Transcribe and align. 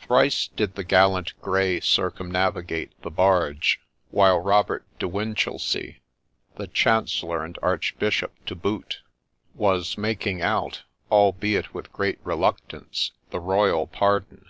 Thrice 0.00 0.48
did 0.48 0.74
the 0.74 0.84
gallant 0.84 1.38
grey 1.42 1.80
circumnavigate 1.80 2.98
the 3.02 3.10
barge, 3.10 3.78
while 4.10 4.38
Robert 4.38 4.86
de 4.98 5.06
Winchelsey, 5.06 6.00
the 6.54 6.66
chancellor 6.66 7.44
and 7.44 7.58
archbishop 7.60 8.32
to 8.46 8.54
boot, 8.54 9.02
was 9.54 9.98
making 9.98 10.40
out, 10.40 10.84
albeit 11.12 11.74
with 11.74 11.92
great 11.92 12.18
reluctance, 12.24 13.12
the 13.28 13.38
royal 13.40 13.86
pardon. 13.86 14.46